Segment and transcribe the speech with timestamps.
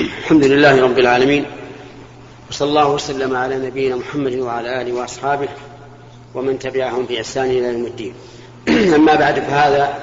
[0.00, 1.44] الحمد لله رب العالمين
[2.50, 5.48] وصلى الله وسلم على نبينا محمد وعلى آله وأصحابه
[6.34, 8.14] ومن تبعهم بإحسان إلى يوم الدين.
[8.96, 9.98] أما بعد فهذا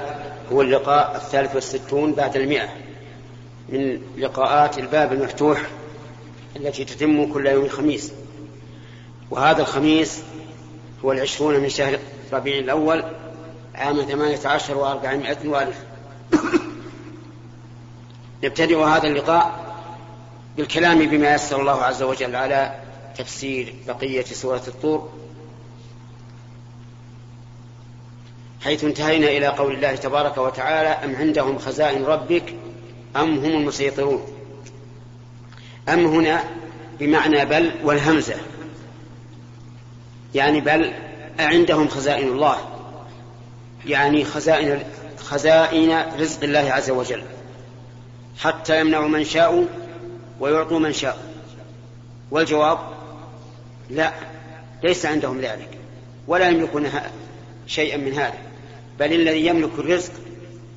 [0.52, 2.70] هو اللقاء الثالث والستون بعد المئة
[3.70, 5.62] من لقاءات الباب المفتوح
[6.56, 8.12] التي تتم كل يوم خميس
[9.32, 10.22] وهذا الخميس
[11.06, 12.00] هو العشرون من شهر
[12.34, 13.04] ربيع الأول
[13.76, 15.78] عام ثمانية عشر وأربعمائة وألف.
[18.44, 19.73] نبتدئ هذا اللقاء
[20.58, 22.80] بالكلام بما يسر الله عز وجل على
[23.18, 25.10] تفسير بقية سورة الطور.
[28.64, 32.56] حيث انتهينا إلى قول الله تبارك وتعالى أم عندهم خزائن ربك
[33.16, 34.28] أم هم المسيطرون؟
[35.90, 36.44] أم هنا
[37.00, 38.36] بمعنى بل والهمزة.
[40.36, 40.94] يعني بل
[41.40, 42.58] أعندهم خزائن الله.
[43.86, 44.84] يعني خزائن
[45.18, 47.24] خزائن رزق الله عز وجل.
[48.40, 49.66] حتى يمنعوا من شاءوا
[50.40, 51.34] ويعطوا من شاء.
[52.32, 52.80] والجواب
[53.90, 54.14] لا
[54.84, 55.78] ليس عندهم ذلك
[56.28, 56.90] ولا يملكون
[57.68, 58.38] شيئا من هذا.
[59.00, 60.12] بل الذي يملك الرزق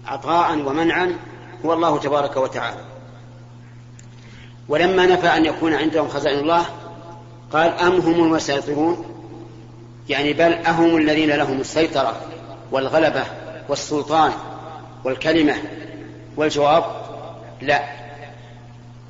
[0.07, 1.17] عطاء ومنعا
[1.65, 2.81] هو الله تبارك وتعالى.
[4.69, 6.67] ولما نفى أن يكون عندهم خزائن الله
[7.53, 9.05] قال أم هم المسيطرون؟
[10.09, 12.21] يعني بل أهم الذين لهم السيطرة
[12.71, 13.25] والغلبة
[13.69, 14.33] والسلطان
[15.05, 15.55] والكلمة
[16.37, 16.85] والجواب
[17.61, 18.06] لا.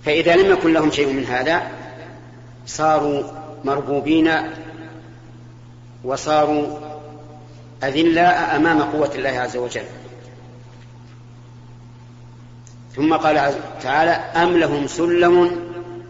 [0.06, 1.62] فإذا لم يكن لهم شيء من هذا
[2.66, 3.22] صاروا
[3.64, 4.32] مربوبين
[6.04, 6.78] وصاروا
[7.84, 9.84] أذلاء أمام قوة الله عز وجل.
[12.96, 15.50] ثم قال تعالى أم لهم سلم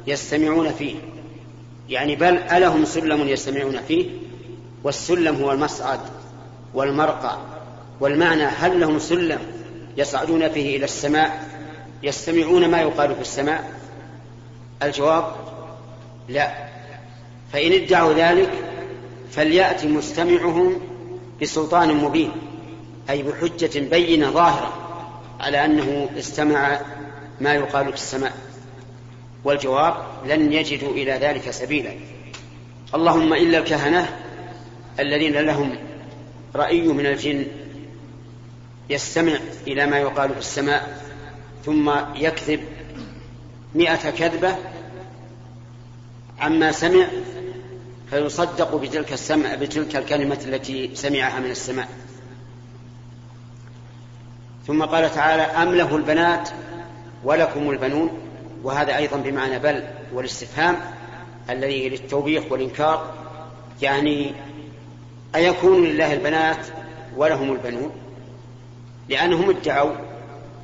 [0.07, 0.97] يستمعون فيه؟
[1.89, 4.11] يعني بل ألهم سلم يستمعون فيه؟
[4.85, 6.01] والسلم هو المصعد
[6.75, 7.39] والمرقى
[8.01, 9.39] والمعنى هل لهم سلم
[9.97, 11.49] يصعدون فيه إلى السماء؟
[12.03, 13.86] يستمعون ما يقال في السماء؟
[14.83, 15.33] الجواب
[16.29, 16.55] لا.
[17.53, 18.51] فإن ادعوا ذلك
[19.31, 20.81] فليأتي مستمعهم
[21.43, 22.33] بسلطان مبين
[23.11, 24.73] أي بحجة بينة ظاهرة
[25.41, 26.81] على أنه استمع
[27.41, 28.33] ما يقال في السماء.
[29.45, 29.95] والجواب
[30.27, 31.95] لن يجدوا إلى ذلك سبيلا.
[32.95, 34.09] اللهم إلا الكهنة
[35.01, 35.77] الذين لهم
[36.55, 37.47] رأي من الجن
[38.91, 39.33] يستمع
[39.67, 41.03] إلى ما يقال في السماء
[41.65, 42.61] ثم يكذب
[43.75, 44.57] مئة كذبة
[46.41, 47.07] عما سمع
[48.11, 51.89] فيصدق بتلك السمع بتلك الكلمة التي سمعها من السماء.
[54.67, 56.49] ثم قال تعالى أم له البنات
[57.25, 58.11] ولكم البنون؟
[58.63, 60.77] وهذا أيضا بمعنى بل والاستفهام
[61.51, 63.15] الذي للتوبيخ والإنكار
[63.83, 64.35] يعني
[65.35, 66.67] أيكون لله البنات
[67.17, 67.93] ولهم البنون؟
[69.09, 69.93] لأنهم ادعوا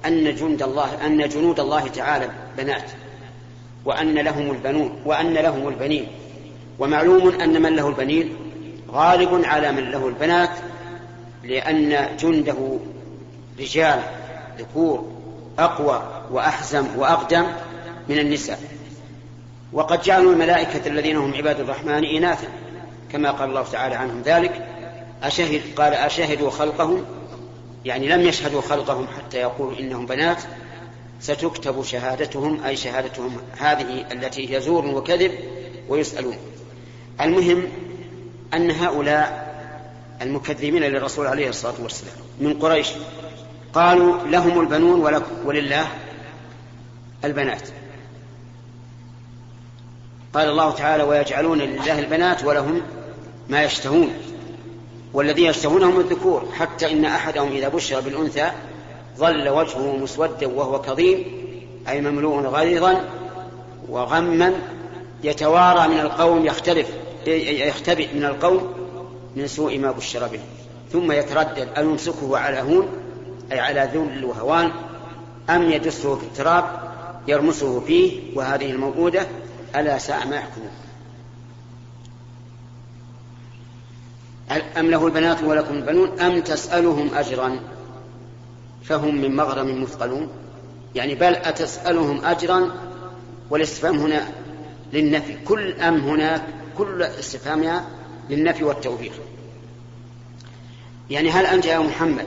[0.07, 2.91] أن جند الله أن جنود الله تعالى بنات.
[3.85, 6.07] وأن لهم البنون وأن لهم البنين.
[6.79, 8.37] ومعلوم أن من له البنين؟
[8.91, 10.51] غالب على من له البنات
[11.45, 12.79] لأن جنده
[13.61, 14.03] رجال
[14.59, 15.13] ذكور
[15.59, 17.47] أقوى وأحزم وأقدم
[18.09, 18.61] من النساء.
[19.73, 22.49] وقد جعلوا الملائكة الذين هم عباد الرحمن إناثا
[23.13, 24.67] كما قال الله تعالى عنهم ذلك
[25.23, 27.05] أشهد قال أشهدوا خلقهم.
[27.85, 30.43] يعني لم يشهدوا خلقهم حتى يقولوا إنهم بنات
[31.23, 35.33] ستكتب شهادتهم أي شهادتهم هذه التي هي زور وكذب
[35.89, 36.37] ويسألون.
[37.21, 37.69] المهم
[38.55, 39.53] أن هؤلاء
[40.23, 42.89] المكذبين للرسول عليه الصلاة والسلام من قريش
[43.73, 45.87] قالوا لهم البنون ولكم ولله
[47.25, 47.69] البنات.
[50.35, 52.83] قال الله تعالى ويجعلون لله البنات ولهم
[53.49, 54.13] ما يشتهون
[55.13, 58.51] والذين يشتهون هم الذكور حتى إن أحدهم إذا بشر بالأنثى
[59.19, 61.25] ظل وجهه مسودا وهو كظيم
[61.89, 63.05] أي مملوء غيظا
[63.89, 64.55] وغما
[65.25, 66.89] يتوارى من القوم يختلف
[67.27, 68.73] يختبئ من القوم
[69.37, 70.41] من سوء ما بشر به.
[70.93, 72.89] ثم يتردد أن يمسكه على هون
[73.53, 74.71] أي على ذل وهوان
[75.51, 76.65] أم يدسه في التراب
[77.29, 79.27] يرمسه فيه وهذه الموءودة
[79.77, 80.71] ألا ساء ما يحكمون.
[84.77, 87.61] أم له البنات ولكم البنون؟ أم تسألهم أجرا؟
[88.85, 90.29] فهم من مغرم مثقلون.
[90.95, 92.71] يعني بل أتسألهم أجرا
[93.51, 94.29] والاستفهام هنا
[94.93, 95.37] للنفي.
[95.45, 96.43] كل أم هناك
[96.79, 97.87] كل استفهامها
[98.31, 99.13] للنفي والتوبيخ.
[101.11, 102.27] يعني هل أنت يا محمد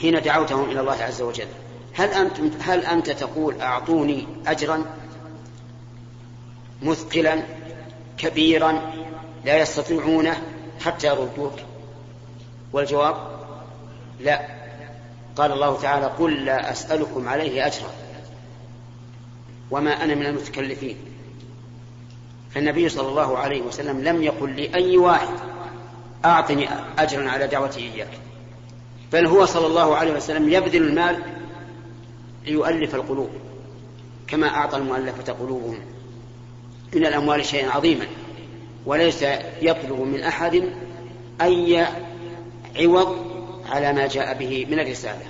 [0.00, 1.46] حين دعوتهم إلى الله عز وجل
[1.94, 4.84] هل أنت, هل أنت تقول أعطوني أجرا؟
[6.82, 7.42] مثقلا
[8.18, 8.92] كبيرا
[9.44, 10.42] لا يستطيعونه
[10.80, 11.52] حتى يردوك؟
[12.72, 13.16] والجواب
[14.20, 14.65] لا.
[15.36, 17.90] قال الله تعالى قل لا أسألكم عليه أجرا
[19.70, 20.96] وما أنا من المتكلفين.
[22.50, 25.28] فالنبي صلى الله عليه وسلم لم يقل لأي واحد
[26.24, 26.68] أعطني
[26.98, 28.10] أجرا على دعوتي إياك
[29.12, 31.22] بل هو صلى الله عليه وسلم يبذل المال
[32.44, 33.30] ليؤلف القلوب
[34.26, 35.78] كما أعطى المؤلفة قلوبهم
[36.94, 38.06] من الأموال شيئا عظيما
[38.86, 39.22] وليس
[39.62, 40.62] يطلب من أحد
[41.42, 41.86] أي
[42.76, 43.35] عوض
[43.70, 45.26] على ما جاء به من الرسالة.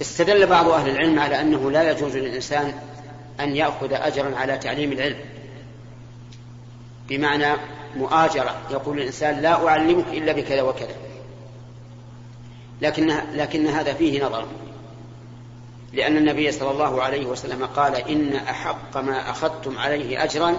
[0.00, 2.74] استدل بعض أهل العلم على أنه لا يجوز للإنسان
[3.40, 5.20] أن يأخذ أجرا على تعليم العلم.
[7.08, 7.56] بمعنى
[7.96, 8.56] مؤاجرة.
[8.70, 10.94] يقول الإنسان لا أعلمك إلا بكذا وكذا.
[12.82, 14.46] لكن لكن هذا فيه نظر.
[15.92, 20.56] لأن النبي صلى الله عليه وسلم قال إن أحق ما أخذتم عليه أجرا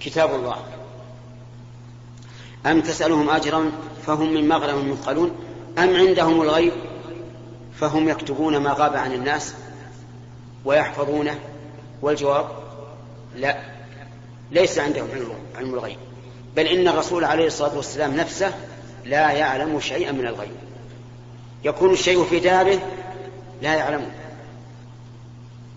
[0.00, 0.81] كتاب الله.
[2.66, 3.72] أم تسألهم أجرا
[4.06, 5.36] فهم من مغرم مثقلون؟
[5.78, 6.72] أم عندهم الغيب
[7.80, 9.54] فهم يكتبون ما غاب عن الناس
[10.64, 11.38] ويحفظونه؟
[12.02, 12.48] والجواب
[13.36, 13.58] لا.
[14.50, 15.08] ليس عندهم
[15.58, 15.96] علم الغيب.
[16.56, 18.54] بل إن الرسول عليه الصلاة والسلام نفسه
[19.04, 20.56] لا يعلم شيئا من الغيب.
[21.64, 22.78] يكون الشيء في داره
[23.62, 24.10] لا يعلمه.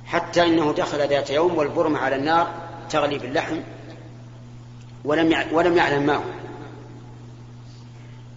[0.05, 2.47] حتى إنه دخل ذات يوم والبرم على النار
[2.89, 3.59] تغلي باللحم
[5.05, 6.44] ولم ولم يعلم ما هو.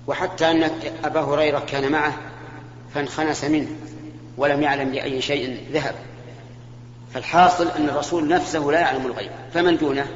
[0.08, 0.70] وحتى أن
[1.04, 2.14] أبا هريرة كان معه
[2.94, 3.68] فانخنس منه
[4.36, 5.94] ولم يعلم لاي شيء ذهب.
[7.14, 9.30] فالحاصل أن الرسول نفسه لا يعلم الغيب.
[9.54, 10.06] فمن دونه؟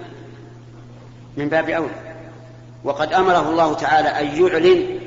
[1.36, 2.14] من باب اولى
[2.84, 4.98] وقد أمره الله تعالى أن يعلن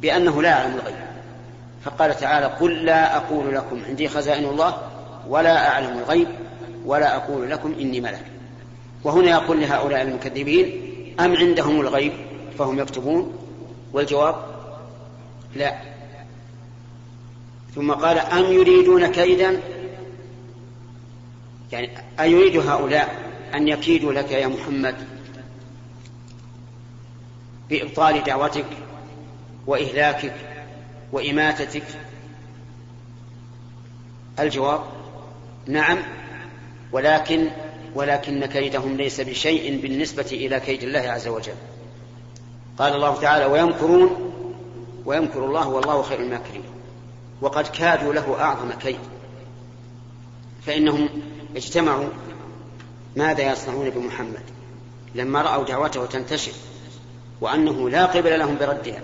[0.00, 0.94] بأنه لا يعلم الغيب.
[1.84, 4.76] فقال تعالى قل لا أقول لكم عندي خزائن الله
[5.28, 6.28] ولا أعلم الغيب
[6.86, 8.24] ولا أقول لكم إني ملك.
[9.04, 10.82] وهنا يقول لهؤلاء المكذبين
[11.20, 12.12] أم عندهم الغيب؟
[12.58, 13.32] فهم يكتبون.
[13.92, 14.36] والجواب
[15.56, 15.80] لا.
[17.74, 19.60] ثم قال أم يريدون كيدا؟
[21.72, 21.90] يعني
[22.20, 24.94] أيريد هؤلاء أن يكيدوا لك يا محمد
[27.70, 28.66] بإبطال دعوتك
[29.66, 30.34] وإهلاكك
[31.12, 31.84] وإماتتك؟
[34.38, 34.80] الجواب
[35.66, 35.98] نعم
[36.92, 37.48] ولكن
[37.94, 41.54] ولكن كيدهم ليس بشيء بالنسبة إلى كيد الله عز وجل.
[42.78, 44.32] قال الله تعالى ويمكرون
[45.04, 46.64] ويمكر الله والله خير الماكرين.
[47.40, 49.00] وقد كادوا له أعظم كيد.
[50.66, 51.08] فإنهم
[51.56, 52.08] اجتمعوا
[53.16, 54.42] ماذا يصنعون بمحمد؟
[55.14, 56.52] لما رأوا دعوته تنتشر
[57.40, 59.02] وأنه لا قبل لهم بردها.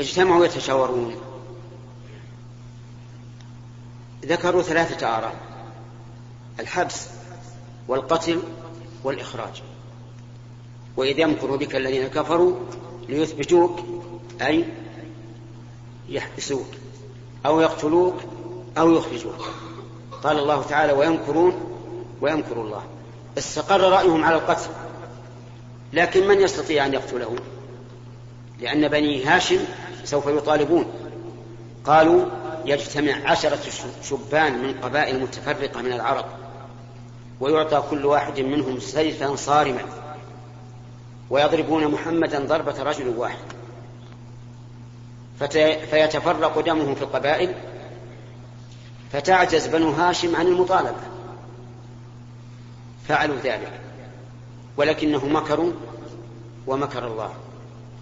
[0.00, 1.14] اجتمعوا يتشاورون.
[4.24, 5.34] ذكروا ثلاثة آراء
[6.60, 7.08] الحبس
[7.88, 8.42] والقتل
[9.04, 9.62] والإخراج.
[10.96, 12.54] وإذ يمكر بك الذين كفروا
[13.08, 13.80] ليثبتوك
[14.42, 14.64] أي
[16.08, 16.66] يحبسوك
[17.46, 18.14] أو يقتلوك
[18.78, 19.48] أو يخرجوك.
[20.22, 21.54] قال الله تعالى ويمكرون
[22.20, 22.82] ويمكر الله.
[23.38, 24.70] استقر رأيهم على القتل
[25.92, 27.36] لكن من يستطيع أن يقتله
[28.60, 29.60] لأن بني هاشم
[30.04, 30.86] سوف يطالبون.
[31.84, 32.24] قالوا
[32.64, 33.58] يجتمع عشرة
[34.02, 36.24] شبان من قبائل متفرقة من العرب
[37.40, 40.03] ويعطى كل واحد منهم سيفا صارما.
[41.30, 43.44] ويضربون محمدا ضربة رجل واحد.
[45.90, 47.54] فيتفرق دمهم في القبائل
[49.12, 51.00] فتعجز بنو هاشم عن المطالبة.
[53.08, 53.80] فعلوا ذلك
[54.76, 55.72] ولكنه مكروا
[56.66, 57.34] ومكر الله.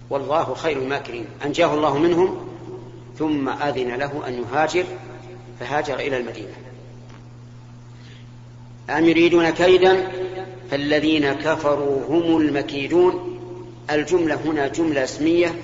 [0.09, 1.25] والله خير الماكرين.
[1.45, 2.47] أنجاه الله منهم
[3.19, 4.85] ثم أذن له أن يهاجر
[5.59, 6.53] فهاجر إلى المدينة.
[8.89, 10.11] أم يريدون كيدا؟
[10.73, 13.39] فالذين كفروا هم المكيدون.
[13.91, 15.55] الجملة هنا جملة اسمية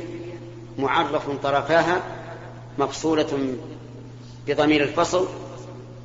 [0.79, 2.03] معرف طرفاها
[2.79, 3.55] مفصولة
[4.47, 5.27] بضمير الفصل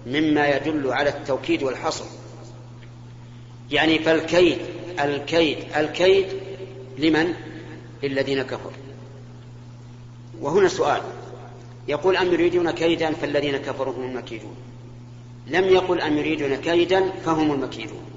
[0.06, 2.04] مما يدل على التوكيد والحصر.
[3.70, 4.58] يعني فالكيد
[5.00, 6.26] الكيد الكيد
[6.98, 7.34] لمن؟
[8.02, 8.72] للذين كفروا.
[10.40, 11.02] وهنا سؤال.
[11.88, 14.56] يقول أم يريدون كيدا فالذين كفروا هم المكيدون.
[15.46, 18.13] لم يقل أم يريدون كيدا فهم المكيدون.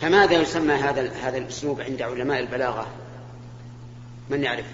[0.00, 2.86] فماذا يسمى هذا هذا الأسلوب عند علماء البلاغة؟
[4.30, 4.66] من يعرف؟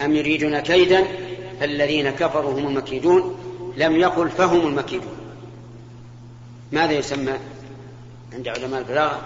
[0.00, 1.04] أم يريدون كيدا؟
[1.60, 3.38] فالذين كفروا هم المكيدون.
[3.76, 5.16] لم يقل فهم المكيدون.
[6.72, 7.32] ماذا يسمى
[8.32, 9.20] عند علماء البلاغة؟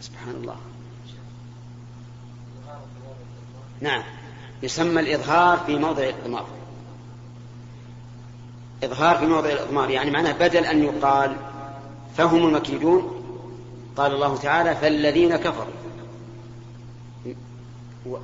[0.00, 0.56] سبحان الله.
[3.80, 4.02] نعم.
[4.62, 6.46] يسمى الإظهار في موضع الإضمار.
[8.84, 11.36] إظهار في موضع الإضمار يعني معناه بدل أن يقال
[12.16, 13.22] فهم المكيدون
[13.96, 15.72] قال الله تعالى فالذين كفروا.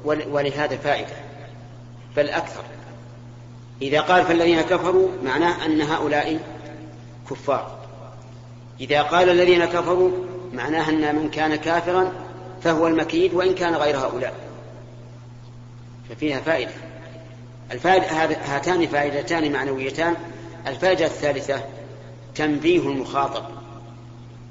[0.04, 1.16] ولهذا فائدة.
[2.16, 2.62] بل أكثر
[3.82, 6.40] إذا قال فالذين كفروا معناه أن هؤلاء
[7.30, 7.78] كفار.
[8.80, 10.10] إذا قال الذين كفروا
[10.52, 12.12] معناه أن من كان كافرا
[12.62, 14.34] فهو المكيد وإن كان غير هؤلاء.
[16.10, 16.72] ففيها فائدة.
[17.72, 18.06] الفائدة
[18.54, 20.14] هاتان فائدتان معنويتان.
[20.66, 21.64] الفائدة الثالثة
[22.34, 23.44] تنبيه المخاطب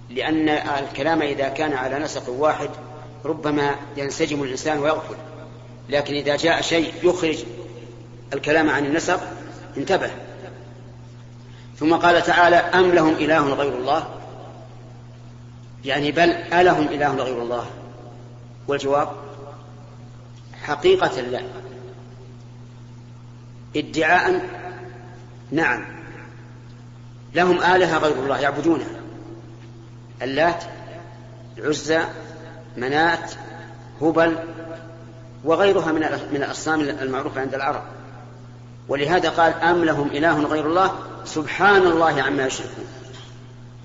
[0.09, 2.69] لأن الكلام إذا كان على نسق واحد
[3.25, 5.15] ربما ينسجم الإنسان ويغفل
[5.89, 7.43] لكن إذا جاء شيء يخرج
[8.33, 9.19] الكلام عن النسق
[9.77, 10.11] انتبه.
[11.77, 14.07] ثم قال تعالى أم لهم إله غير الله؟
[15.85, 17.65] يعني بل ألهم إله غير الله؟
[18.67, 19.09] والجواب
[20.63, 21.41] حقيقة لا.
[23.75, 24.49] ادعاء
[25.51, 25.96] نعم.
[27.33, 29.01] لهم آلهة غير الله يعبدونها.
[30.21, 30.63] اللات
[31.57, 31.99] العزى
[32.77, 33.31] منات
[34.01, 34.37] هبل
[35.43, 37.83] وغيرها من من الأصنام المعروفة عند العرب.
[38.87, 40.91] ولهذا قال أم لهم إله غير الله؟
[41.25, 42.85] سبحان الله عما يشركون.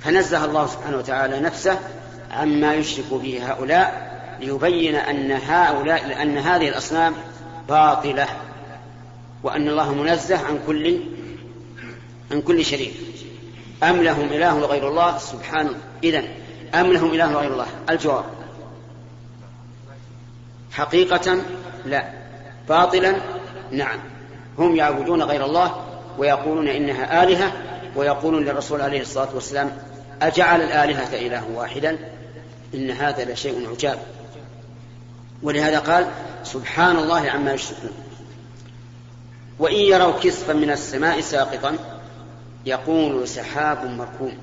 [0.00, 1.78] فنزه الله سبحانه وتعالى نفسه
[2.30, 7.14] عما يشرك به هؤلاء ليبين أن هؤلاء أن هذه الأصنام
[7.68, 8.26] باطلة
[9.42, 11.00] وأن الله منزه عن كل
[12.32, 12.94] عن كل شريك.
[13.82, 15.74] أم لهم إله غير الله؟ سبحانه
[16.04, 16.28] إذن
[16.74, 18.24] أم لهم إله غير الله؟ الجواب.
[20.72, 21.36] حقيقة؟
[21.86, 22.08] لا.
[22.68, 23.14] باطلا؟
[23.70, 23.98] نعم.
[24.58, 25.84] هم يعبدون غير الله
[26.18, 27.52] ويقولون إنها آلهة
[27.96, 29.76] ويقولون للرسول عليه الصلاة والسلام
[30.22, 31.98] أجعل الآلهة إله واحدا؟
[32.74, 33.98] إن هذا لشيء عجاب.
[35.42, 36.06] ولهذا قال
[36.44, 37.90] سبحان الله عما يشركون.
[39.58, 41.76] وإن يروا كسفا من السماء ساقطا
[42.66, 44.38] يقول سحاب مركوم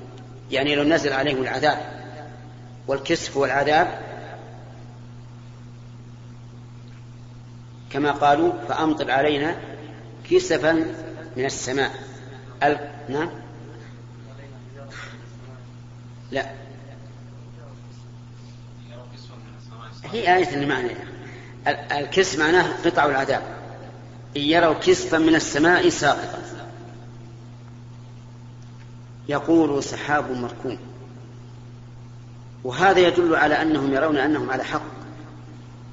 [0.50, 2.00] يعني لو نزل عليهم العذاب.
[2.86, 4.00] والكسف والعذاب.
[7.90, 9.56] كما قالوا فأمطر علينا
[10.30, 10.72] كسفا
[11.36, 11.90] من السماء.
[12.62, 12.90] ال...
[13.08, 13.30] نعم.
[16.30, 16.46] لا.
[20.12, 20.90] هي آية المعنى
[21.92, 23.42] الكسف معناه قطع العذاب.
[24.36, 26.59] إن يروا كسفا من السماء ساقطا.
[29.30, 30.78] يقول سحاب مركوم.
[32.64, 34.82] وهذا يدل على أنهم يرون أنهم على حق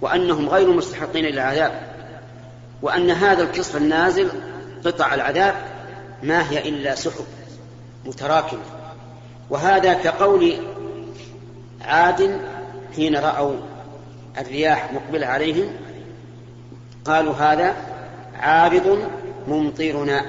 [0.01, 1.81] وأنهم غير مستحقين للعذاب
[2.81, 4.29] وأن هذا الكسف النازل
[4.85, 5.55] قطع العذاب
[6.23, 7.25] ما هي إلا سحب
[8.05, 8.59] متراكمة
[9.49, 10.57] وهذا كقول
[11.81, 12.41] عاد
[12.95, 13.55] حين رأوا
[14.37, 15.69] الرياح مقبلة عليهم
[17.05, 17.75] قالوا هذا
[18.39, 19.09] عارض
[19.47, 20.25] ممطرنا.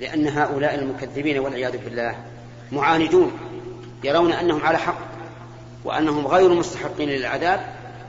[0.00, 2.14] لأن هؤلاء المكذبين والعياذ بالله
[2.72, 3.32] معاندون
[4.04, 4.98] يرون أنهم على حق
[5.84, 7.60] وأنهم غير مستحقين للعذاب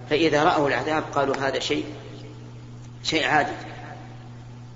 [0.10, 1.86] فإذا رأوا العذاب قالوا هذا شيء
[3.04, 3.52] شيء عادي.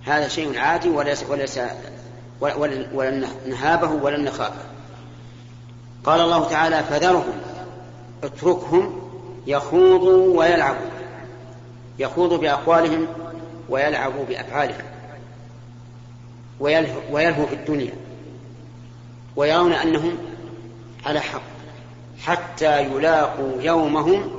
[0.05, 1.59] هذا شيء عادي وليس وليس
[2.93, 4.63] ولن نهابه ولن نخافه.
[6.03, 7.33] قال الله تعالى فذرهم
[8.23, 9.09] اتركهم
[9.47, 10.89] يخوضوا ويلعبوا
[11.99, 13.07] يخوضوا بأقوالهم
[13.69, 14.85] ويلعبوا بأفعالهم.
[16.59, 17.93] ويلهوا في الدنيا
[19.35, 20.17] ويرون أنهم
[21.05, 21.41] على حق
[22.19, 24.31] حتى يلاقوا يومهم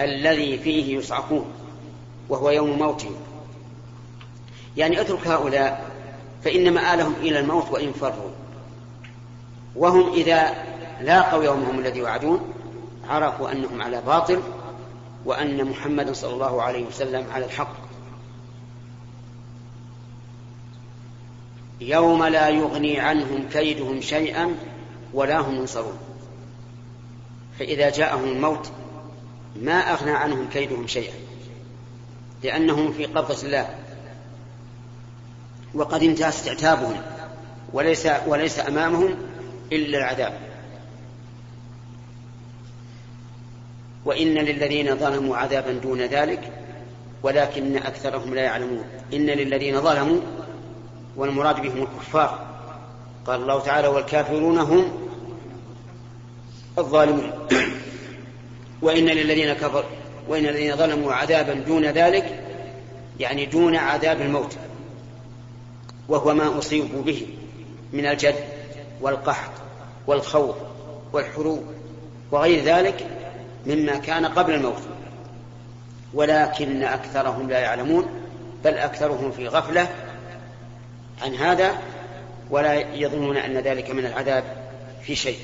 [0.00, 1.44] الذي فيه يصعقون
[2.28, 3.14] وهو يوم موتهم.
[4.76, 5.90] يعني اترك هؤلاء
[6.44, 8.30] فإن مآلهم إلى الموت وإن فروا.
[9.76, 10.54] وهم إذا
[11.00, 12.40] لاقوا يومهم الذي وعدون
[13.08, 14.40] عرفوا أنهم على باطل
[15.24, 17.85] وأن محمدا صلى الله عليه وسلم على الحق.
[21.80, 24.54] يوم لا يغني عنهم كيدهم شيئا
[25.14, 25.98] ولا هم ينصرون.
[27.58, 28.70] فإذا جاءهم الموت
[29.56, 31.14] ما أغنى عنهم كيدهم شيئا
[32.42, 33.74] لأنهم في قبضة الله.
[35.74, 36.96] وقد انتهى استعتابهم
[37.72, 39.14] وليس وليس أمامهم
[39.72, 40.40] إلا العذاب.
[44.04, 46.52] وإن للذين ظلموا عذابا دون ذلك
[47.22, 48.84] ولكن أكثرهم لا يعلمون.
[49.12, 50.20] إن للذين ظلموا
[51.16, 52.46] والمراد بهم الكفار.
[53.26, 54.92] قال الله تعالى والكافرون هم
[56.78, 57.32] الظالمون.
[58.82, 59.90] وإن للذين كفروا
[60.28, 62.44] وإن الذين ظلموا عذابا دون ذلك
[63.20, 64.56] يعني دون عذاب الموت
[66.08, 67.26] وهو ما أصيبوا به
[67.92, 68.34] من الجد
[69.00, 69.50] والقحط
[70.06, 70.56] والخوف
[71.12, 71.64] والحروب
[72.30, 73.06] وغير ذلك
[73.66, 74.82] مما كان قبل الموت.
[76.14, 78.06] ولكن أكثرهم لا يعلمون
[78.64, 79.88] بل أكثرهم في غفلة
[81.22, 81.82] عن هذا
[82.50, 84.70] ولا يظنون أن ذلك من العذاب
[85.02, 85.38] في شيء.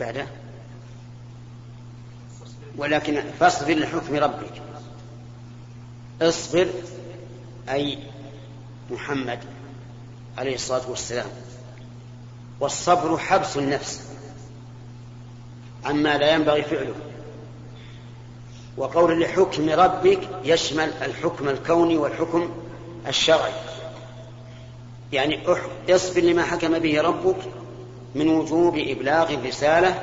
[0.00, 0.26] بعده
[2.76, 4.62] ولكن فاصبر لحكم ربك.
[6.22, 6.68] اصبر
[7.68, 7.98] أي
[8.90, 9.38] محمد
[10.38, 11.30] عليه الصلاة والسلام.
[12.60, 14.08] والصبر حبس النفس
[15.84, 16.94] عما لا ينبغي فعله.
[18.76, 22.50] وقول لحكم ربك يشمل الحكم الكوني والحكم
[23.06, 23.52] الشرعي.
[25.12, 25.40] يعني
[25.90, 27.36] اصبر لما حكم به ربك
[28.14, 30.02] من وجوب إبلاغ الرسالة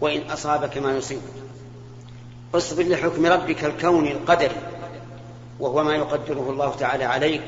[0.00, 1.22] وإن أصابك ما يصيبك.
[2.54, 4.56] اصبر لحكم ربك الكوني القدري
[5.60, 7.42] وهو ما يقدره الله تعالى عليك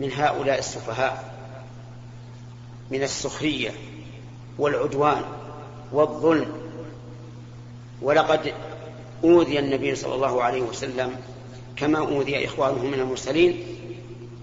[0.00, 1.34] من هؤلاء السفهاء
[2.90, 3.70] من السخرية
[4.58, 5.22] والعدوان
[5.92, 6.52] والظلم.
[8.02, 8.54] ولقد
[9.24, 11.16] أوذي النبي صلى الله عليه وسلم
[11.76, 13.64] كما أوذي إخوانه من المرسلين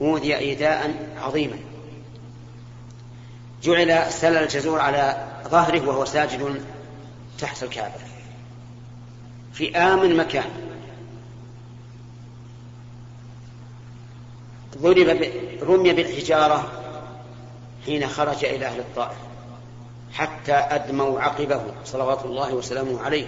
[0.01, 1.59] أوذي إيذاء عظيما.
[3.63, 6.61] جعل سل الجزور على ظهره وهو ساجد
[7.39, 7.93] تحت الكعبة.
[9.53, 10.49] في آمن مكان.
[14.77, 15.31] ضرب
[15.61, 16.71] رمي بالحجارة
[17.85, 19.17] حين خرج إلى أهل الطائف
[20.13, 23.27] حتى أدموا عقبه صلوات الله وسلامه عليه.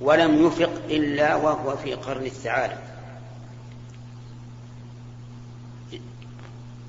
[0.00, 2.78] ولم يفق إلا وهو في قرن الثعالب.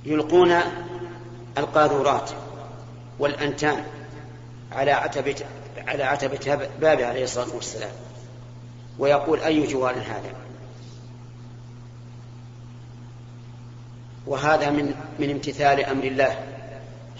[0.05, 0.59] يلقون
[1.57, 2.31] القاذورات
[3.19, 3.85] والأنتان
[4.71, 5.35] على عتبة
[5.87, 7.91] على عتبة بابه عليه الصلاة والسلام
[8.99, 10.33] ويقول أي جوار هذا؟
[14.27, 16.45] وهذا من من امتثال أمر الله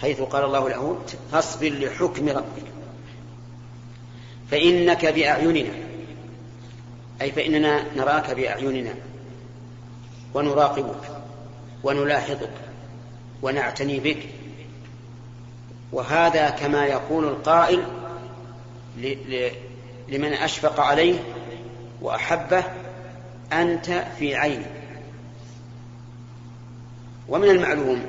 [0.00, 0.98] حيث قال الله له
[1.32, 2.75] فاصبر لحكم ربك.
[4.50, 5.72] فإنك بأعيننا.
[7.22, 8.94] أي فإننا نراك بأعيننا.
[10.34, 11.00] ونراقبك.
[11.82, 12.50] ونلاحظك.
[13.42, 14.18] ونعتني بك.
[15.92, 17.84] وهذا كما يقول القائل
[20.08, 21.18] لمن أشفق عليه
[22.02, 22.64] وأحبه
[23.52, 24.66] أنت في عيني.
[27.28, 28.02] ومن المعلوم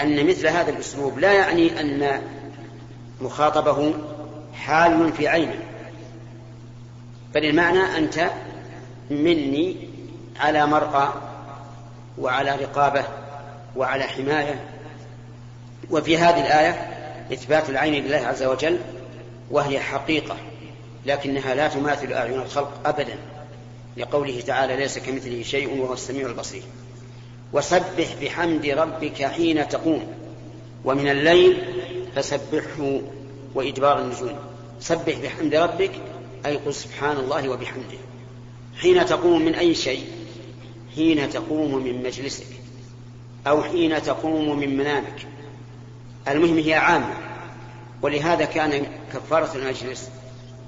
[0.00, 2.22] أن مثل هذا الأسلوب لا يعني أن
[3.20, 3.94] مخاطبه
[4.54, 5.67] حال في عينه.
[7.34, 8.30] بل المعنى أنت
[9.10, 9.76] مني
[10.40, 11.12] على مرقى
[12.18, 13.04] وعلى رقابة
[13.76, 14.60] وعلى حماية.
[15.90, 16.70] وفي هذه الآية
[17.32, 18.78] إثبات العين لله عز وجل
[19.50, 20.36] وهي حقيقة
[21.06, 23.16] لكنها لا تماثل أعين الخلق أبدا.
[23.98, 26.62] لقوله تعالى ليس كمثله شيء وهو السميع البصير
[27.52, 30.14] وسبح بحمد ربك حين تقوم
[30.84, 31.62] ومن الليل
[32.16, 33.00] فسبحه
[33.54, 34.38] وإدبار النجوم
[34.80, 35.90] سبح بحمد ربك
[36.46, 37.98] أي قل سبحان الله وبحمده.
[38.80, 40.04] حين تقوم من أي شيء.
[40.94, 42.46] حين تقوم من مجلسك.
[43.46, 45.26] أو حين تقوم من منامك.
[46.28, 47.14] المهم هي عامة.
[48.02, 50.10] ولهذا كان كفارة المجلس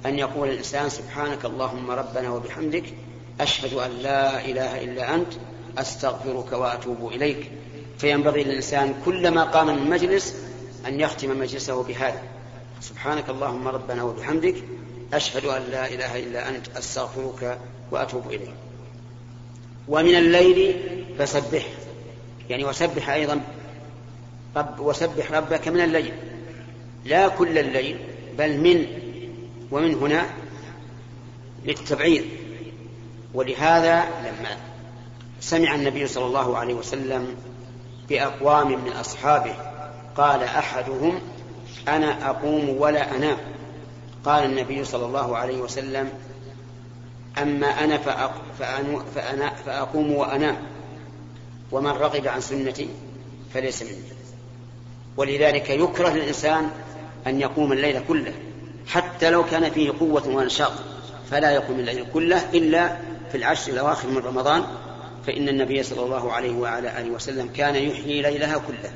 [0.06, 2.84] أن يقول الإنسان سبحانك اللهم ربنا وبحمدك
[3.40, 5.32] أشهد أن لا إله إلا أنت
[5.78, 7.50] أستغفرك وأتوب إليك.
[7.98, 10.36] فينبغي للإنسان كلما قام من مجلس
[10.86, 12.22] أن يختم مجلسه بهذا.
[12.80, 14.54] سبحانك اللهم ربنا وبحمدك
[15.12, 17.58] أشهد أن لا إله إلا أنت أستغفرك
[17.90, 18.54] وأتوب إليك.
[19.88, 20.76] ومن الليل
[21.18, 21.66] فسبح
[22.50, 23.40] يعني وسبح أيضا
[24.56, 26.12] رب وسبح ربك من الليل.
[27.04, 27.98] لا كل الليل
[28.38, 28.86] بل من
[29.70, 30.26] ومن هنا
[31.64, 32.24] للتبعير
[33.34, 34.56] ولهذا لما
[35.40, 37.34] سمع النبي صلى الله عليه وسلم
[38.08, 39.54] بأقوام من أصحابه
[40.16, 41.20] قال أحدهم
[41.88, 43.36] أنا أقوم ولا أنام.
[44.24, 46.12] قال النبي صلى الله عليه وسلم
[47.42, 47.98] أما أنا
[49.14, 50.56] فأنا فأقوم وأنام
[51.72, 52.88] ومن رغب عن سنتي
[53.54, 54.02] فليس مني.
[55.16, 56.70] ولذلك يكره للإنسان
[57.26, 58.32] أن يقوم الليل كله
[58.86, 60.72] حتى لو كان فيه قوة ونشاط
[61.30, 62.96] فلا يقوم الليل كله إلا
[63.30, 64.62] في العشر الأواخر من رمضان
[65.26, 68.90] فإن النبي صلى الله عليه وعلى آله وسلم كان يحيي ليلها كله.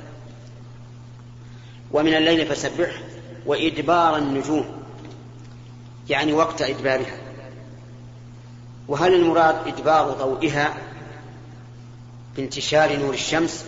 [1.92, 2.90] ومن الليل فسبح
[3.46, 4.83] وإدبار النجوم
[6.08, 7.16] يعني وقت إدبارها.
[8.88, 10.74] وهل المراد إدبار ضوئها
[12.36, 13.64] بانتشار نور الشمس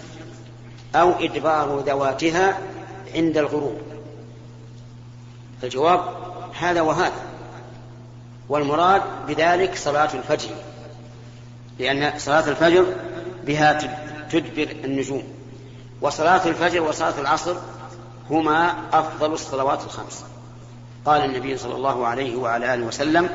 [0.95, 2.59] أو إدبار ذواتها
[3.15, 3.81] عند الغروب؟
[5.63, 6.01] الجواب
[6.59, 7.27] هذا وهذا.
[8.49, 10.51] والمراد بذلك صلاة الفجر
[11.79, 12.87] لأن صلاة الفجر
[13.47, 13.73] بها
[14.31, 15.23] تدبر النجوم.
[16.01, 17.57] وصلاة الفجر وصلاة العصر
[18.31, 20.25] هما أفضل الصلوات الخمس.
[21.07, 23.29] قال النبي صلى الله عليه وعلى آله وسلم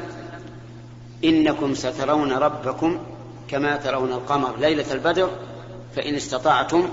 [1.24, 3.00] إنكم سترون ربكم
[3.48, 5.30] كما ترون القمر ليلة البدر
[5.96, 6.90] فإن استطعتم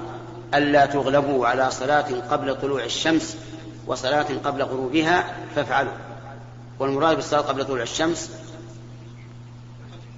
[0.54, 3.36] ألا تغلبوا على صلاة قبل طلوع الشمس
[3.86, 5.92] وصلاة قبل غروبها فافعلوا.
[6.78, 8.30] والمراد بالصلاة قبل طلوع الشمس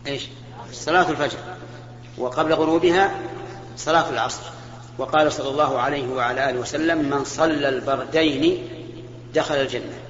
[0.07, 0.29] إيش؟
[0.73, 1.39] صلاة الفجر.
[2.19, 3.15] وقبل غروبها
[3.77, 4.43] صلاة العصر.
[4.99, 8.69] وقال صلى الله عليه وعلى آله وسلم من صلى البردين
[9.35, 10.10] دخل الجنة.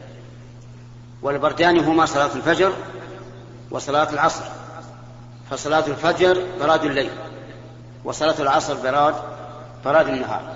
[1.22, 2.72] والبردان هما صلاة الفجر
[3.70, 4.44] وصلاة العصر
[5.50, 7.10] فصلاة الفجر براد الليل
[8.04, 9.14] وصلاة العصر براد
[9.84, 10.54] براد النهار.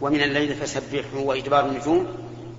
[0.00, 2.06] ومن الليل فسبحه وإدبار النجوم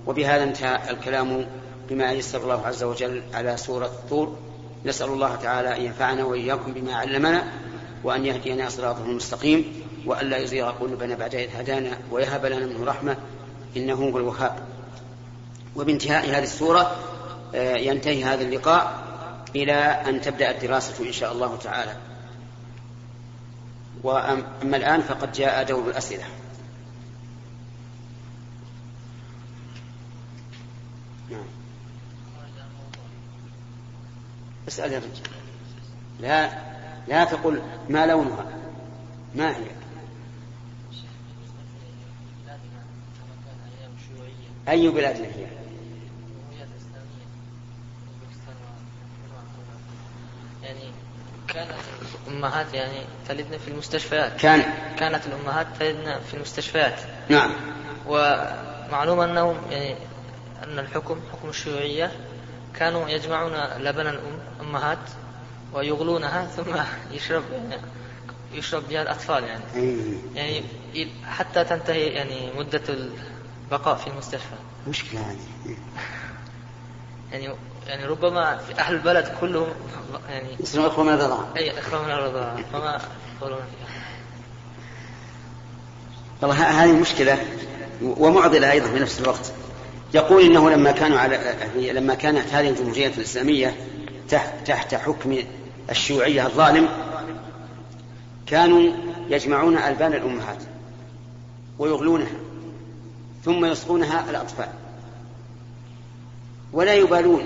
[0.06, 1.46] وبهذا انتهى الكلام
[1.90, 4.36] بما يسر الله عز وجل على سورة الطور.
[4.84, 7.44] نسأل الله تعالى أن ينفعنا وإياكم بما علمنا
[8.04, 13.16] وأن يهدينا صراطه المستقيم وأن لا يزيغ قلوبنا بعد إذ هدانا ويهب لنا منه رحمة
[13.76, 14.73] إنه هو الوهاب.
[15.76, 16.96] وبانتهاء هذه السورة
[17.54, 19.04] آه، ينتهي هذا اللقاء
[19.56, 21.96] إلى أن تبدأ الدراسة إن شاء الله تعالى.
[24.02, 26.24] وأما الآن فقد جاء دور الأسئلة.
[31.30, 31.46] نعم.
[34.68, 35.10] اسأل يا رجال.
[36.20, 36.50] لا
[37.08, 38.46] لا تقل ما لونها.
[39.34, 39.84] ما هي؟
[44.68, 45.46] أي بلاد هي
[50.62, 50.80] يعني
[51.48, 51.70] كانت
[52.26, 54.40] الأمهات يعني تلدن في المستشفيات.
[54.40, 54.74] كان.
[54.98, 57.00] كانت الأمهات تلدن في المستشفيات.
[57.28, 57.50] نعم.
[58.06, 59.96] ومعلوم أنهم يعني
[60.64, 62.12] أن الحكم حكم الشيوعية
[62.74, 64.98] كانوا يجمعون لبن الأم أمهات
[65.72, 66.76] ويغلونها ثم
[67.12, 67.82] يشرب يعني
[68.52, 69.64] يشرب بها الأطفال يعني.
[70.34, 70.62] يعني
[71.24, 72.82] حتى تنتهي يعني مدة
[73.68, 74.54] البقاء في المستشفى.
[74.88, 75.76] مشكلة هذه.
[77.32, 77.54] يعني
[77.86, 79.66] يعني ربما في أهل البلد كلهم
[80.28, 83.00] يعني يصيرون إخوة من الرضاعة أي إخوة من الرضاعة فما
[83.40, 84.04] يقولون فيها
[86.42, 87.38] والله هذه مشكلة
[88.02, 89.52] ومعضلة أيضا في نفس الوقت.
[90.14, 93.76] يقول إنه لما كانوا على لما كانت هذه الجمهورية الإسلامية
[94.28, 95.38] تحت, تحت حكم
[95.90, 96.88] الشيوعية الظالم
[98.46, 98.92] كانوا
[99.28, 100.58] يجمعون ألبان الأمهات
[101.78, 102.36] ويغلونها
[103.44, 104.68] ثم يسقونها الأطفال.
[106.72, 107.44] ولا يبالون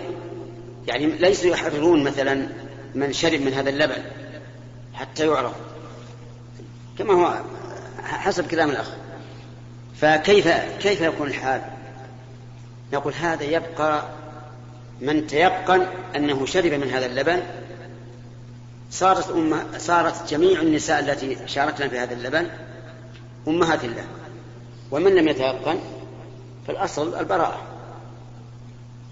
[0.88, 2.48] يعني ليسوا يحررون مثلا
[2.94, 4.02] من شرب من هذا اللبن
[4.94, 5.52] حتى يعرف
[6.98, 7.34] كما هو
[8.02, 8.90] حسب كلام الأخ.
[10.00, 10.48] فكيف
[10.80, 11.60] كيف يكون الحال؟
[12.92, 14.02] نقول هذا يبقى
[15.00, 17.42] من تيقن أنه شرب من هذا اللبن.
[18.90, 22.46] صارت أمة صارت جميع النساء التي شاركنا في هذا اللبن
[23.48, 24.04] أمهات الله.
[24.90, 25.78] ومن لم يتيقن؟
[26.66, 27.77] فالأصل البراءة.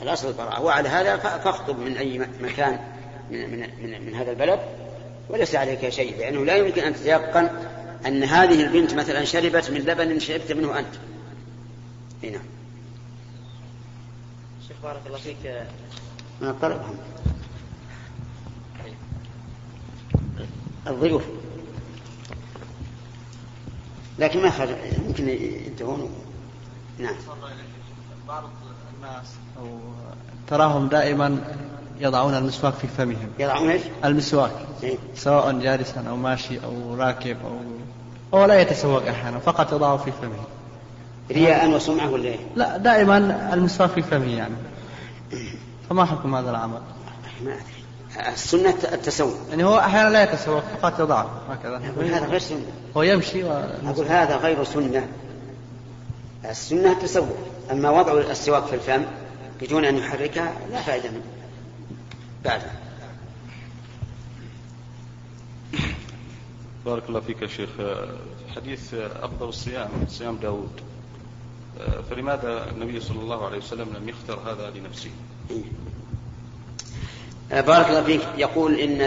[0.02, 2.78] الأصل البراءة وعلى هذا فاخطب من أي مكان
[3.30, 4.60] من, من, من, من هذا البلد
[5.28, 7.50] وليس عليك شيء لأنه لا يمكن أن تتيقن
[8.06, 10.94] أن هذه البنت مثلا شربت من لبن شربت منه أنت.
[12.24, 12.40] هنا
[14.68, 15.66] شيخ بارك الله فيك.
[16.40, 16.98] من الطلب هم
[20.86, 21.24] الضيوف.
[24.18, 26.10] لكن ما خرج يمكن ينتهون.
[26.98, 27.16] نعم.
[28.28, 28.44] بعض
[29.06, 29.26] الناس
[29.60, 29.78] أو
[30.48, 31.38] تراهم دائما
[32.00, 33.28] يضعون المسواك في فمهم.
[33.38, 34.50] يضعون إيش؟ المسواك.
[34.82, 37.58] إيه؟ سواء جالسا أو ماشي أو راكب أو
[38.40, 40.44] أو لا يتسوق أحيانا فقط يضعه في فمه.
[41.30, 44.54] رياء وسمعة ولا إيه؟ لا دائما المسواك في فمه يعني.
[45.90, 46.80] فما حكم هذا العمل؟
[47.44, 48.32] ما أدري.
[48.32, 49.34] السنة التسوق.
[49.50, 51.30] يعني هو أحيانا لا يتسوق فقط يضعه.
[51.50, 51.80] هكذا.
[52.00, 52.66] هذا غير سنة.
[52.96, 53.52] هو يمشي و...
[53.86, 55.08] أقول هذا غير سنة.
[56.50, 57.36] السنة التسوق
[57.70, 59.04] أما وضع السواك في الفم
[59.60, 61.24] بدون أن يحركها لا فائدة منه.
[62.44, 62.62] بعد.
[66.86, 67.70] بارك الله فيك يا شيخ.
[68.56, 70.80] حديث أفضل الصيام صيام داود.
[72.10, 75.10] فلماذا النبي صلى الله عليه وسلم لم يختر هذا لنفسه؟
[77.50, 78.20] بارك الله فيك.
[78.38, 79.00] يقول إن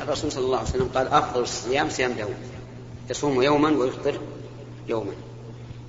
[0.00, 2.36] الرسول صلى الله عليه وسلم قال أفضل الصيام صيام داود.
[3.10, 4.18] يصوم يوما ويفطر
[4.88, 5.12] يوما.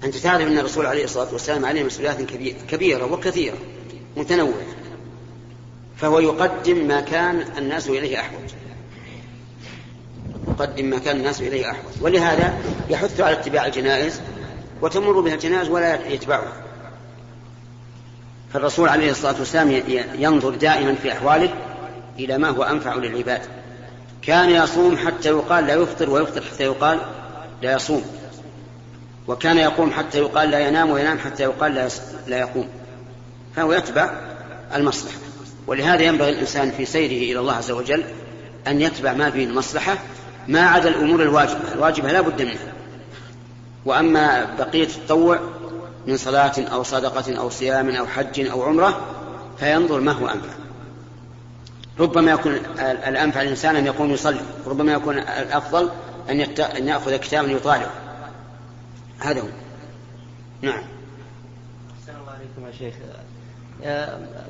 [0.03, 2.21] أنت تعرف أن الرسول عليه الصلاة والسلام عليه مسؤوليات
[2.69, 3.57] كبيرة وكثيرة
[4.17, 4.53] متنوعة.
[5.97, 8.49] فهو يقدم ما كان الناس إليه أحوج.
[10.47, 11.93] يقدم ما كان الناس إليه أحوج.
[12.01, 12.57] ولهذا
[12.89, 14.21] يحث على اتباع الجنائز
[14.81, 16.53] وتمر بها الجنائز ولا يتبعها.
[18.53, 19.81] فالرسول عليه الصلاة والسلام
[20.15, 21.53] ينظر دائما في أحواله
[22.19, 23.41] إلى ما هو أنفع للعباد.
[24.21, 26.99] كان يصوم حتى يقال لا يفطر ويفطر حتى يقال
[27.61, 28.20] لا يصوم.
[29.31, 31.89] وكان يقوم حتى يقال لا ينام وينام حتى يقال لا,
[32.27, 32.67] لا يقوم.
[33.55, 34.09] فهو يتبع
[34.75, 35.17] المصلحة.
[35.67, 38.03] ولهذا ينبغي الإنسان في سيره إلى الله عز وجل
[38.67, 39.97] أن يتبع ما فيه المصلحة
[40.47, 41.73] ما عدا الأمور الواجبة.
[41.73, 42.73] الواجبة لا بد منها.
[43.85, 45.39] وأما بقية التطوع
[46.07, 49.01] من صلاة أو صدقة أو صيام أو حج أو عمرة
[49.59, 50.53] فينظر ما هو أنفع.
[51.99, 52.59] ربما يكون
[53.07, 55.89] الأنفع الإنسان أن يقوم يصلي ربما يكون الأفضل
[56.29, 56.41] أن.
[56.59, 58.00] أن يأخذ كتابا يطالعه.
[59.21, 59.47] هذا هو.
[60.61, 60.83] نعم.
[62.01, 62.95] السلام عليكم يا شيخ.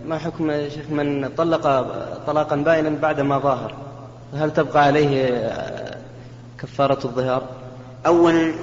[0.06, 1.62] ما حكم يا شيخ من طلق
[2.28, 3.76] طلاقا بائنا بعدما ظاهر؟
[4.34, 5.46] هل تبقى عليه
[6.60, 7.50] كفارة الظهار؟
[8.06, 8.54] أولا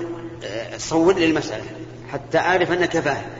[0.77, 1.64] صور لي المسألة
[2.09, 3.31] حتى أعرف أنك فاهم.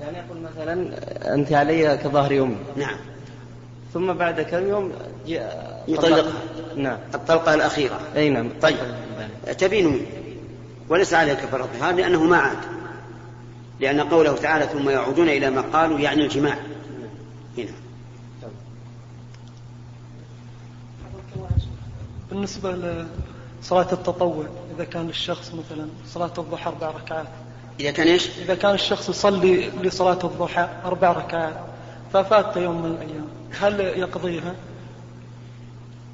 [0.00, 0.90] يعني يقول مثلا
[1.34, 2.96] أنت علي كظهر يومي نعم.
[3.94, 4.92] ثم بعد كم يوم
[5.88, 6.32] يطلقها.
[6.76, 6.98] نعم.
[7.14, 8.00] الطلقة الأخيرة.
[8.16, 8.50] أي نعم.
[8.62, 8.76] طيب.
[9.58, 10.06] تبين منه
[10.88, 12.58] وليس عليه كفارة الظهار لأنه ما عاد.
[13.80, 16.56] لأن قوله تعالى ثم يعودون إلى ما قالوا يعني الجماع.
[17.58, 17.70] هنا.
[22.30, 22.72] بالنسبة
[23.62, 24.46] لصلاة التطوع
[24.76, 27.26] إذا كان الشخص مثلا صلاة الضحى أربع ركعات.
[27.80, 31.56] إذا كان إيش؟ إذا كان الشخص يصلي لصلاة الضحى أربع ركعات
[32.12, 33.28] ففات يوم من الأيام.
[33.60, 34.54] هل يقضيها؟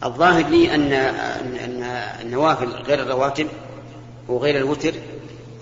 [0.04, 1.82] الظاهر لي أن أن
[2.20, 3.48] النوافل غير الرواتب.
[4.28, 4.94] وغير الوتر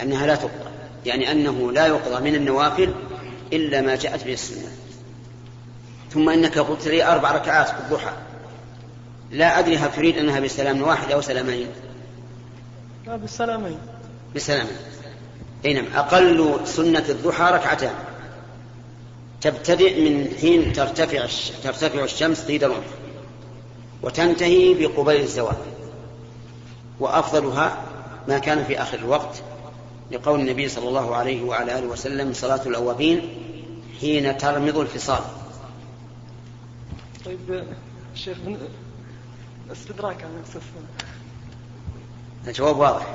[0.02, 0.70] أنها لا تقضى
[1.06, 2.94] يعني أنه لا يقضى من النوافل
[3.52, 4.68] إلا ما جاءت به السنة.
[6.10, 8.12] ثم إنك قلت لي أربع ركعات في الضحى.
[9.30, 11.66] لا أدري هل تريد أنها بسلام واحد أو سلامين؟
[13.06, 13.78] لا بالسلامين
[14.34, 14.76] بسلامين.
[15.64, 15.86] أي نعم.
[15.94, 17.94] أقل سنة الضحى ركعتان.
[19.40, 21.26] تبتدئ من حين ترتفع
[21.64, 22.86] ترتفع الشمس قيد الرمح
[24.02, 25.56] وتنتهي بقبيل الزوال.
[27.00, 27.78] وأفضلها
[28.30, 29.42] ما كان في آخر الوقت
[30.12, 33.28] لقول النبي صلى الله عليه وعلى آله وسلم صلاة الأوابين
[34.00, 35.20] حين ترمض الفصال.
[37.24, 37.64] طيب
[38.14, 38.38] الشيخ
[39.72, 40.58] استدراك نفس
[42.46, 43.06] الجواب واضح.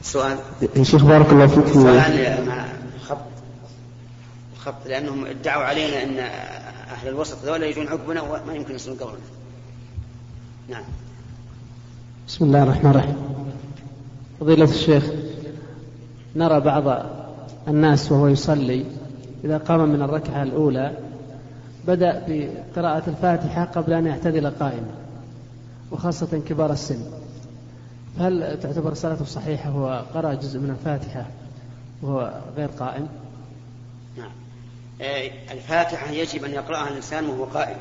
[0.00, 0.38] السؤال
[0.76, 1.66] يا شيخ بارك الله فيك.
[1.66, 2.66] سؤال مع
[3.08, 3.18] خط
[4.58, 6.18] خط لأنهم ادعوا علينا أن
[6.90, 9.18] أهل الوسط ذولا يجون عقبنا وما يمكن يصلون قبلنا.
[10.68, 10.84] نعم.
[12.28, 13.16] بسم الله الرحمن الرحيم.
[14.40, 15.04] فضيلة الشيخ
[16.36, 17.06] نرى بعض
[17.68, 18.84] الناس وهو يصلي
[19.44, 20.96] إذا قام من الركعة الأولى
[21.86, 24.90] بدأ بقراءة الفاتحة قبل أن يعتدل قائما
[25.92, 26.98] وخاصة كبار السن.
[28.18, 31.26] هل تعتبر صلاته صحيحة؟ وهو قرأ جزء من الفاتحة
[32.02, 33.08] وهو غير قائم؟
[34.18, 34.30] نعم.
[35.52, 37.76] الفاتحة يجب أن يقرأها الإنسان وهو قائم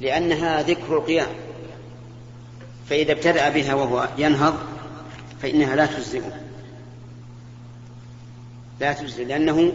[0.00, 1.28] لأنها ذكر القيام
[2.88, 4.54] فإذا ابتدأ بها وهو ينهض
[5.42, 6.32] فإنها لا تجزئه.
[8.80, 9.72] لا تجزئ لأنه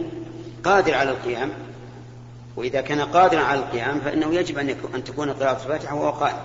[0.64, 1.50] قادر على القيام.
[2.56, 6.36] وإذا كان قادرا على القيام فإنه يجب أن, أن تكون قراءة الفاتحة وهو قائم.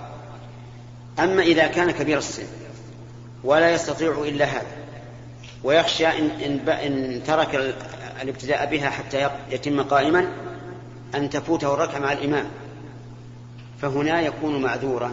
[1.18, 2.46] أما إذا كان كبير السن
[3.44, 4.66] ولا يستطيع إلا هذا
[5.64, 7.76] ويخشى إن, إن, إن ترك
[8.22, 10.26] الابتداء بها حتى يتم قائما
[11.14, 12.46] أن تفوته الركعة مع الإمام.
[13.82, 15.12] فهنا يكون معذورا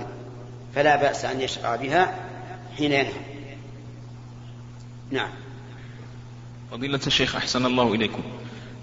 [0.76, 2.16] فلا بأس أن يشرع بها
[2.78, 3.31] حين ينهى.
[5.12, 5.30] نعم.
[6.72, 8.24] فضيلة الشيخ أحسن الله إليكم.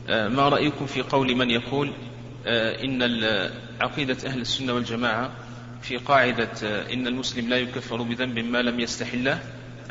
[0.08, 1.92] ما رأيكم في قول من يقول
[2.46, 3.02] إن
[3.80, 5.32] عقيدة أهل السنة والجماعة
[5.82, 6.52] في قاعدة
[6.92, 9.42] إن المسلم لا يكفر بذنب ما لم يستحله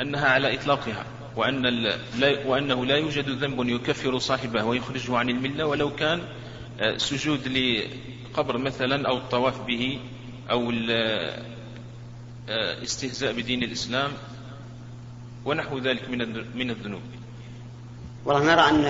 [0.02, 1.94] أنها على إطلاقها وأن
[2.46, 6.22] وأنه لا يوجد ذنب يكفر صاحبه ويخرجه عن الملة ولو كان
[6.98, 10.00] سجود لقبر مثلا أو الطواف به
[10.52, 10.72] أو
[12.50, 14.12] الاستهزاء بدين الإسلام.
[15.48, 16.20] ونحو ذلك من
[16.56, 17.02] من الذنوب.
[18.26, 18.86] والله نرى أن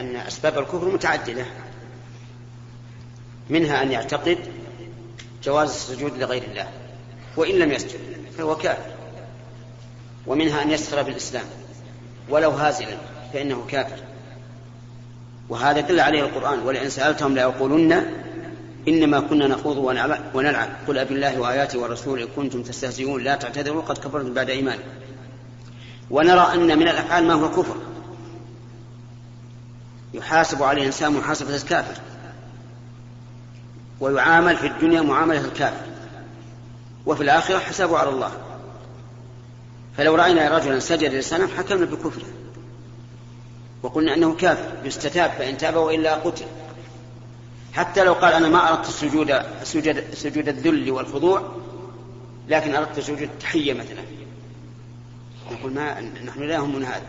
[0.00, 1.46] أن أسباب الكفر متعددة.
[3.50, 4.38] منها أن يعتقد
[5.44, 6.68] جواز السجود لغير الله
[7.36, 8.00] وإن لم يسجد
[8.38, 8.90] فهو كافر.
[10.26, 11.44] ومنها أن يسخر بالإسلام
[12.28, 12.96] ولو هازلا
[13.32, 13.98] فإنه كافر.
[15.48, 17.92] وهذا دل عليه القرآن ولئن سألتهم ليقولن
[18.88, 19.76] إنما كنا نخوض
[20.34, 24.88] ونلعب قل أبي الله وآياته ورسوله كنتم تستهزئون لا تعتذروا قد كفرتم بعد إيمانكم
[26.10, 27.76] ونرى أن من الأفعال ما هو كفر.
[30.14, 32.00] يحاسب عليه الإنسان محاسبة الكافر.
[34.00, 35.86] ويعامل في الدنيا معاملة الكافر.
[37.06, 38.32] وفي الآخرة حسابه على الله.
[39.96, 42.26] فلو رأينا رجلا سجد لسنة حكمنا بكفره.
[43.82, 44.86] وقلنا أنه كافر.
[44.86, 46.44] يستتاب فإن تاب وإلا قتل.
[47.72, 51.52] حتى لو قال أنا ما أردت السجود سجود, سجود الذل والخضوع
[52.48, 54.23] لكن أردت سجود التحية مثلا.
[55.54, 57.06] نقول ما نحن لا يهمنا هذا.